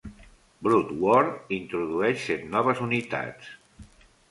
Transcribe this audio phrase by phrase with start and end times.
[0.67, 1.29] "Brood War"
[1.59, 3.55] introdueix set noves unitats.